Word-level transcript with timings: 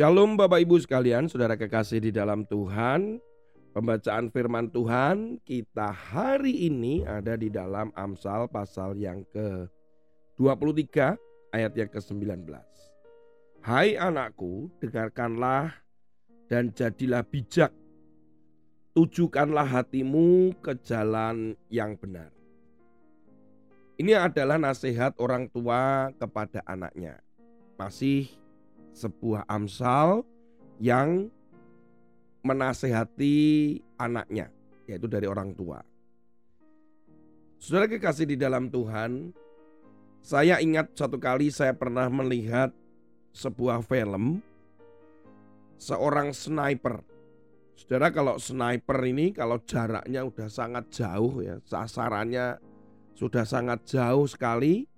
Shalom 0.00 0.32
Bapak 0.32 0.64
Ibu 0.64 0.80
sekalian, 0.80 1.28
saudara 1.28 1.60
kekasih 1.60 2.00
di 2.00 2.08
dalam 2.08 2.48
Tuhan. 2.48 3.20
Pembacaan 3.76 4.32
firman 4.32 4.72
Tuhan 4.72 5.36
kita 5.44 5.92
hari 5.92 6.72
ini 6.72 7.04
ada 7.04 7.36
di 7.36 7.52
dalam 7.52 7.92
Amsal 7.92 8.48
pasal 8.48 8.96
yang 8.96 9.20
ke-23 9.28 11.20
ayat 11.52 11.72
yang 11.76 11.92
ke-19. 11.92 12.48
Hai 13.60 14.00
anakku, 14.00 14.72
dengarkanlah 14.80 15.68
dan 16.48 16.72
jadilah 16.72 17.20
bijak. 17.20 17.68
Tujukanlah 18.96 19.68
hatimu 19.68 20.56
ke 20.64 20.80
jalan 20.80 21.60
yang 21.68 21.92
benar. 22.00 22.32
Ini 24.00 24.16
adalah 24.16 24.56
nasihat 24.56 25.12
orang 25.20 25.52
tua 25.52 26.08
kepada 26.16 26.64
anaknya. 26.64 27.20
Masih 27.76 28.39
sebuah 28.92 29.46
amsal 29.46 30.22
yang 30.80 31.28
menasehati 32.40 33.36
anaknya, 34.00 34.48
yaitu 34.88 35.06
dari 35.06 35.28
orang 35.28 35.52
tua. 35.52 35.80
Saudara 37.60 37.84
kekasih 37.92 38.24
di 38.24 38.36
dalam 38.40 38.72
Tuhan, 38.72 39.36
saya 40.24 40.56
ingat 40.64 40.96
satu 40.96 41.20
kali 41.20 41.52
saya 41.52 41.76
pernah 41.76 42.08
melihat 42.08 42.72
sebuah 43.36 43.84
film 43.84 44.40
seorang 45.76 46.32
sniper. 46.32 47.04
Saudara 47.76 48.12
kalau 48.12 48.36
sniper 48.36 49.00
ini 49.04 49.32
kalau 49.32 49.60
jaraknya 49.64 50.24
udah 50.24 50.48
sangat 50.48 50.88
jauh 50.92 51.40
ya, 51.40 51.56
sasarannya 51.64 52.60
sudah 53.16 53.44
sangat 53.44 53.84
jauh 53.88 54.24
sekali. 54.28 54.88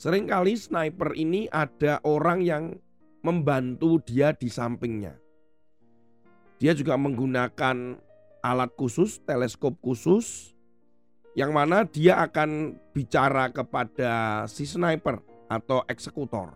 Seringkali 0.00 0.58
sniper 0.58 1.14
ini 1.14 1.46
ada 1.46 2.02
orang 2.02 2.42
yang 2.42 2.74
membantu 3.22 4.02
dia 4.02 4.34
di 4.34 4.50
sampingnya. 4.50 5.14
Dia 6.58 6.74
juga 6.74 6.98
menggunakan 6.98 7.98
alat 8.42 8.70
khusus, 8.74 9.22
teleskop 9.22 9.78
khusus, 9.82 10.54
yang 11.38 11.54
mana 11.54 11.86
dia 11.86 12.20
akan 12.22 12.76
bicara 12.92 13.48
kepada 13.50 14.44
si 14.50 14.66
sniper 14.66 15.22
atau 15.48 15.86
eksekutor. 15.88 16.54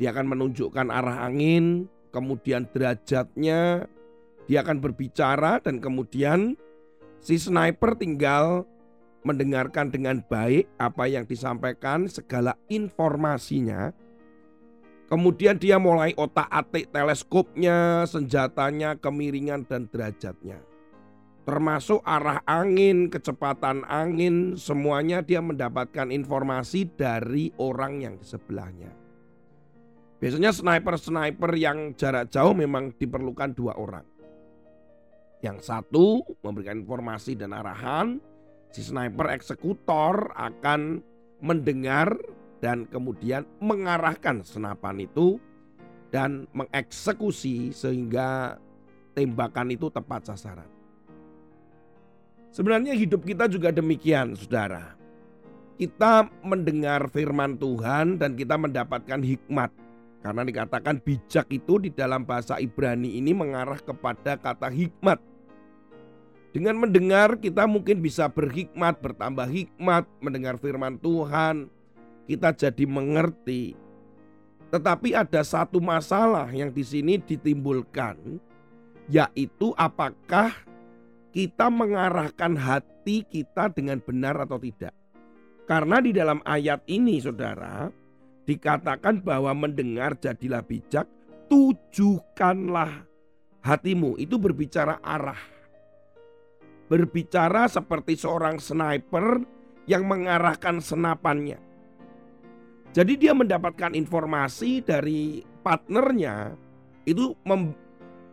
Dia 0.00 0.10
akan 0.12 0.26
menunjukkan 0.36 0.88
arah 0.88 1.24
angin, 1.28 1.86
kemudian 2.10 2.66
derajatnya, 2.72 3.88
dia 4.48 4.58
akan 4.64 4.80
berbicara 4.80 5.60
dan 5.60 5.78
kemudian 5.78 6.56
si 7.20 7.36
sniper 7.36 7.96
tinggal 8.00 8.64
mendengarkan 9.26 9.92
dengan 9.92 10.24
baik 10.24 10.70
apa 10.80 11.04
yang 11.04 11.28
disampaikan, 11.28 12.08
segala 12.08 12.56
informasinya 12.72 13.92
Kemudian 15.08 15.56
dia 15.56 15.80
mulai 15.80 16.12
otak-atik 16.12 16.92
teleskopnya, 16.92 18.04
senjatanya, 18.04 19.00
kemiringan 19.00 19.64
dan 19.64 19.88
derajatnya. 19.88 20.60
Termasuk 21.48 22.04
arah 22.04 22.44
angin, 22.44 23.08
kecepatan 23.08 23.88
angin, 23.88 24.60
semuanya 24.60 25.24
dia 25.24 25.40
mendapatkan 25.40 26.12
informasi 26.12 26.92
dari 26.92 27.48
orang 27.56 28.04
yang 28.04 28.14
di 28.20 28.26
sebelahnya. 28.28 28.92
Biasanya 30.20 30.52
sniper-sniper 30.52 31.56
yang 31.56 31.96
jarak 31.96 32.28
jauh 32.28 32.52
memang 32.52 32.92
diperlukan 32.92 33.56
dua 33.56 33.80
orang. 33.80 34.04
Yang 35.40 35.72
satu 35.72 36.20
memberikan 36.44 36.84
informasi 36.84 37.32
dan 37.32 37.56
arahan, 37.56 38.20
si 38.68 38.84
sniper 38.84 39.32
eksekutor 39.32 40.36
akan 40.36 41.00
mendengar 41.40 42.12
dan 42.58 42.86
kemudian 42.90 43.46
mengarahkan 43.62 44.42
senapan 44.42 45.06
itu 45.06 45.38
dan 46.08 46.48
mengeksekusi 46.56 47.70
sehingga 47.70 48.58
tembakan 49.12 49.74
itu 49.74 49.90
tepat 49.92 50.30
sasaran. 50.32 50.68
Sebenarnya 52.48 52.96
hidup 52.96 53.28
kita 53.28 53.44
juga 53.46 53.68
demikian, 53.68 54.32
saudara. 54.32 54.96
Kita 55.78 56.26
mendengar 56.42 57.06
firman 57.12 57.54
Tuhan 57.54 58.18
dan 58.18 58.34
kita 58.34 58.58
mendapatkan 58.58 59.20
hikmat. 59.22 59.70
Karena 60.18 60.42
dikatakan 60.42 60.98
bijak 60.98 61.46
itu 61.54 61.78
di 61.78 61.94
dalam 61.94 62.26
bahasa 62.26 62.58
Ibrani 62.58 63.14
ini 63.14 63.30
mengarah 63.30 63.78
kepada 63.78 64.34
kata 64.34 64.66
hikmat. 64.66 65.22
Dengan 66.50 66.74
mendengar 66.82 67.38
kita 67.38 67.68
mungkin 67.70 68.02
bisa 68.02 68.26
berhikmat, 68.26 68.98
bertambah 68.98 69.46
hikmat, 69.46 70.08
mendengar 70.18 70.58
firman 70.58 70.98
Tuhan, 70.98 71.70
kita 72.28 72.52
jadi 72.52 72.84
mengerti. 72.84 73.72
Tetapi 74.68 75.16
ada 75.16 75.40
satu 75.40 75.80
masalah 75.80 76.44
yang 76.52 76.68
di 76.68 76.84
sini 76.84 77.16
ditimbulkan, 77.16 78.36
yaitu 79.08 79.72
apakah 79.80 80.52
kita 81.32 81.72
mengarahkan 81.72 82.52
hati 82.52 83.24
kita 83.24 83.72
dengan 83.72 83.96
benar 84.04 84.36
atau 84.44 84.60
tidak. 84.60 84.92
Karena 85.64 86.04
di 86.04 86.12
dalam 86.12 86.44
ayat 86.44 86.84
ini 86.84 87.16
saudara, 87.16 87.88
dikatakan 88.44 89.24
bahwa 89.24 89.52
mendengar 89.56 90.16
jadilah 90.20 90.60
bijak, 90.64 91.08
tujukanlah 91.48 93.08
hatimu. 93.64 94.20
Itu 94.20 94.36
berbicara 94.36 95.00
arah. 95.00 95.40
Berbicara 96.88 97.68
seperti 97.68 98.16
seorang 98.16 98.56
sniper 98.56 99.44
yang 99.84 100.08
mengarahkan 100.08 100.80
senapannya. 100.80 101.67
Jadi 102.96 103.20
dia 103.20 103.36
mendapatkan 103.36 103.92
informasi 103.92 104.80
dari 104.80 105.44
partnernya 105.60 106.56
itu 107.04 107.36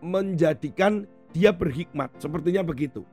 menjadikan 0.00 1.04
dia 1.36 1.52
berhikmat. 1.52 2.12
Sepertinya 2.16 2.64
begitu. 2.64 3.04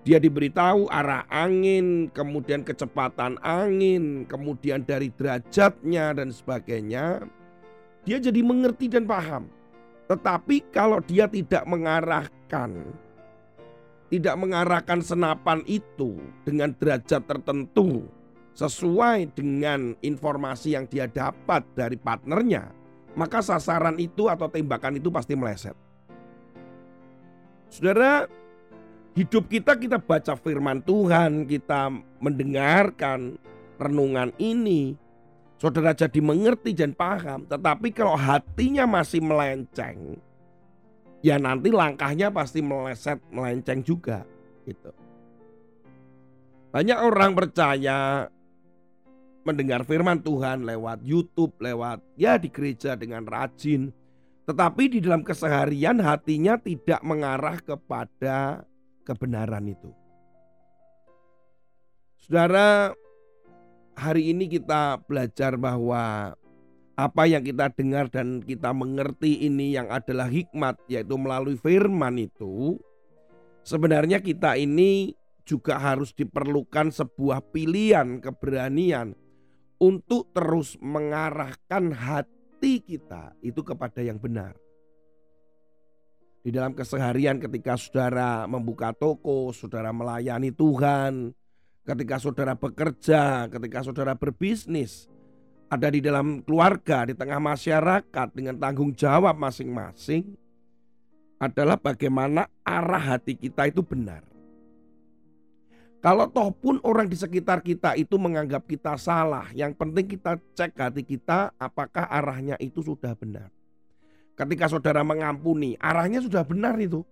Dia 0.00 0.16
diberitahu 0.16 0.88
arah 0.88 1.28
angin, 1.28 2.08
kemudian 2.08 2.64
kecepatan 2.64 3.36
angin, 3.44 4.24
kemudian 4.24 4.80
dari 4.80 5.12
derajatnya 5.12 6.16
dan 6.16 6.32
sebagainya. 6.32 7.28
Dia 8.08 8.16
jadi 8.16 8.40
mengerti 8.40 8.88
dan 8.88 9.04
paham. 9.04 9.44
Tetapi 10.08 10.72
kalau 10.72 11.04
dia 11.04 11.28
tidak 11.28 11.68
mengarahkan 11.68 12.96
tidak 14.10 14.34
mengarahkan 14.36 15.00
senapan 15.00 15.62
itu 15.70 16.18
dengan 16.42 16.74
derajat 16.74 17.22
tertentu 17.30 18.10
sesuai 18.54 19.32
dengan 19.32 19.94
informasi 20.02 20.74
yang 20.76 20.84
dia 20.90 21.06
dapat 21.06 21.64
dari 21.74 21.96
partnernya, 21.96 22.70
maka 23.14 23.40
sasaran 23.40 23.96
itu 23.98 24.26
atau 24.26 24.50
tembakan 24.50 24.98
itu 24.98 25.08
pasti 25.08 25.34
meleset. 25.34 25.74
Saudara, 27.70 28.26
hidup 29.14 29.46
kita 29.46 29.78
kita 29.78 29.98
baca 30.02 30.34
firman 30.34 30.82
Tuhan, 30.82 31.46
kita 31.46 31.90
mendengarkan 32.18 33.38
renungan 33.78 34.34
ini, 34.42 34.98
saudara 35.56 35.94
jadi 35.94 36.18
mengerti 36.18 36.74
dan 36.74 36.92
paham. 36.92 37.46
Tetapi 37.46 37.94
kalau 37.94 38.18
hatinya 38.18 38.84
masih 38.90 39.22
melenceng, 39.22 40.18
ya 41.22 41.38
nanti 41.38 41.70
langkahnya 41.70 42.32
pasti 42.32 42.60
meleset, 42.64 43.20
melenceng 43.30 43.84
juga. 43.84 44.26
Gitu. 44.64 44.90
Banyak 46.70 46.98
orang 47.02 47.34
percaya 47.34 48.30
mendengar 49.44 49.82
firman 49.88 50.20
Tuhan 50.20 50.64
lewat 50.68 51.00
YouTube, 51.04 51.56
lewat 51.60 52.04
ya 52.16 52.36
di 52.36 52.48
gereja 52.52 52.96
dengan 52.96 53.24
rajin. 53.24 53.92
Tetapi 54.44 54.82
di 54.90 54.98
dalam 54.98 55.22
keseharian 55.22 56.02
hatinya 56.02 56.58
tidak 56.58 57.00
mengarah 57.06 57.56
kepada 57.62 58.66
kebenaran 59.06 59.70
itu. 59.70 59.90
Saudara, 62.18 62.92
hari 63.94 64.34
ini 64.34 64.50
kita 64.50 65.00
belajar 65.06 65.54
bahwa 65.54 66.34
apa 67.00 67.22
yang 67.24 67.40
kita 67.40 67.72
dengar 67.72 68.12
dan 68.12 68.44
kita 68.44 68.76
mengerti 68.76 69.48
ini 69.48 69.72
yang 69.72 69.88
adalah 69.88 70.28
hikmat 70.28 70.76
yaitu 70.84 71.16
melalui 71.16 71.56
firman 71.56 72.20
itu 72.20 72.76
sebenarnya 73.64 74.20
kita 74.20 74.60
ini 74.60 75.16
juga 75.48 75.80
harus 75.80 76.12
diperlukan 76.12 76.92
sebuah 76.92 77.40
pilihan 77.56 78.20
keberanian 78.20 79.16
untuk 79.80 80.28
terus 80.36 80.76
mengarahkan 80.78 81.90
hati 81.90 82.84
kita 82.84 83.32
itu 83.40 83.64
kepada 83.64 84.04
yang 84.04 84.20
benar. 84.20 84.54
Di 86.40 86.52
dalam 86.52 86.72
keseharian 86.72 87.40
ketika 87.40 87.76
saudara 87.76 88.44
membuka 88.44 88.92
toko, 88.92 89.52
saudara 89.52 89.92
melayani 89.92 90.52
Tuhan, 90.52 91.32
ketika 91.84 92.16
saudara 92.20 92.56
bekerja, 92.56 93.48
ketika 93.48 93.84
saudara 93.84 94.16
berbisnis, 94.16 95.08
ada 95.68 95.88
di 95.92 96.00
dalam 96.00 96.40
keluarga, 96.44 97.04
di 97.08 97.12
tengah 97.16 97.40
masyarakat 97.40 98.28
dengan 98.32 98.56
tanggung 98.56 98.92
jawab 98.96 99.36
masing-masing 99.36 100.36
adalah 101.40 101.80
bagaimana 101.80 102.48
arah 102.64 103.16
hati 103.16 103.36
kita 103.36 103.68
itu 103.68 103.80
benar. 103.80 104.29
Kalau 106.00 106.24
toh 106.32 106.48
pun 106.48 106.80
orang 106.80 107.12
di 107.12 107.16
sekitar 107.16 107.60
kita 107.60 107.92
itu 107.92 108.16
menganggap 108.16 108.64
kita 108.64 108.96
salah, 108.96 109.52
yang 109.52 109.76
penting 109.76 110.16
kita 110.16 110.40
cek 110.56 110.72
hati 110.72 111.04
kita 111.04 111.52
apakah 111.60 112.08
arahnya 112.08 112.56
itu 112.56 112.80
sudah 112.80 113.12
benar. 113.12 113.52
Ketika 114.32 114.72
saudara 114.72 115.04
mengampuni, 115.04 115.76
arahnya 115.76 116.24
sudah 116.24 116.40
benar 116.40 116.80
itu. 116.80 117.04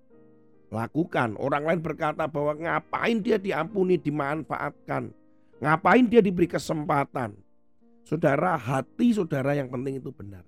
Lakukan. 0.73 1.37
Orang 1.37 1.69
lain 1.69 1.85
berkata 1.85 2.25
bahwa 2.25 2.57
ngapain 2.57 3.21
dia 3.21 3.37
diampuni, 3.37 4.01
dimanfaatkan. 4.01 5.13
Ngapain 5.61 6.09
dia 6.09 6.25
diberi 6.25 6.49
kesempatan. 6.49 7.37
Saudara, 8.09 8.57
hati 8.57 9.13
saudara 9.13 9.53
yang 9.53 9.69
penting 9.69 10.01
itu 10.01 10.09
benar. 10.09 10.41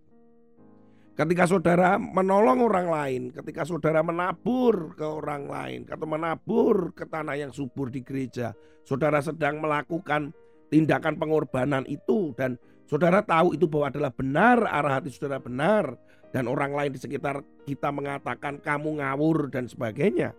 Ketika 1.19 1.45
saudara 1.45 2.01
menolong 2.01 2.65
orang 2.65 2.89
lain, 2.89 3.23
ketika 3.35 3.67
saudara 3.67 4.01
menabur 4.01 4.95
ke 4.97 5.05
orang 5.05 5.51
lain, 5.51 5.81
atau 5.91 6.07
menabur 6.07 6.97
ke 6.97 7.05
tanah 7.05 7.37
yang 7.37 7.53
subur 7.53 7.93
di 7.93 8.01
gereja, 8.01 8.57
saudara 8.87 9.21
sedang 9.21 9.61
melakukan 9.61 10.33
tindakan 10.71 11.19
pengorbanan 11.19 11.85
itu 11.91 12.33
dan 12.39 12.57
saudara 12.87 13.21
tahu 13.21 13.59
itu 13.59 13.67
bahwa 13.67 13.91
adalah 13.91 14.13
benar, 14.15 14.65
arah 14.65 15.03
hati 15.03 15.11
saudara 15.13 15.43
benar 15.43 15.99
dan 16.31 16.47
orang 16.47 16.73
lain 16.73 16.95
di 16.95 17.01
sekitar 17.03 17.43
kita 17.67 17.91
mengatakan 17.91 18.63
kamu 18.63 19.03
ngawur 19.03 19.51
dan 19.51 19.67
sebagainya. 19.67 20.33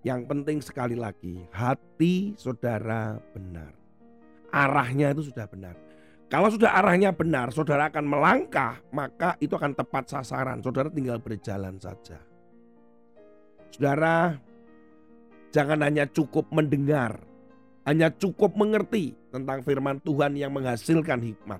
Yang 0.00 0.32
penting 0.32 0.58
sekali 0.64 0.96
lagi, 0.96 1.44
hati 1.52 2.32
saudara 2.40 3.20
benar. 3.36 3.76
Arahnya 4.48 5.12
itu 5.12 5.28
sudah 5.28 5.44
benar. 5.44 5.76
Kalau 6.30 6.46
sudah 6.46 6.78
arahnya 6.78 7.10
benar, 7.10 7.50
saudara 7.50 7.90
akan 7.90 8.06
melangkah, 8.06 8.78
maka 8.94 9.34
itu 9.42 9.58
akan 9.58 9.74
tepat 9.74 10.14
sasaran. 10.14 10.62
Saudara 10.62 10.86
tinggal 10.86 11.18
berjalan 11.18 11.74
saja. 11.82 12.22
Saudara, 13.74 14.38
jangan 15.50 15.82
hanya 15.82 16.06
cukup 16.06 16.46
mendengar, 16.54 17.18
hanya 17.82 18.14
cukup 18.14 18.54
mengerti 18.54 19.18
tentang 19.34 19.66
firman 19.66 19.98
Tuhan 20.06 20.38
yang 20.38 20.54
menghasilkan 20.54 21.18
hikmat, 21.18 21.58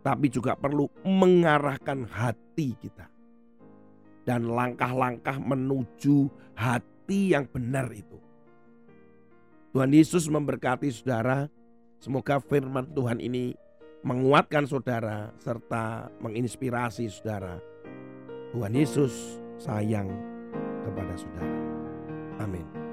tapi 0.00 0.32
juga 0.32 0.56
perlu 0.56 0.88
mengarahkan 1.04 2.08
hati 2.08 2.80
kita 2.80 3.12
dan 4.24 4.48
langkah-langkah 4.48 5.36
menuju 5.36 6.32
hati 6.56 7.36
yang 7.36 7.44
benar 7.44 7.92
itu. 7.92 8.16
Tuhan 9.76 9.92
Yesus 9.92 10.32
memberkati 10.32 10.88
saudara. 10.88 11.52
Semoga 11.98 12.38
firman 12.38 12.88
Tuhan 12.94 13.18
ini 13.18 13.58
menguatkan 14.02 14.64
saudara 14.64 15.34
serta 15.42 16.12
menginspirasi 16.22 17.10
saudara. 17.10 17.58
Tuhan 18.54 18.72
Yesus 18.72 19.42
sayang 19.60 20.08
kepada 20.86 21.14
saudara. 21.18 21.56
Amin. 22.40 22.87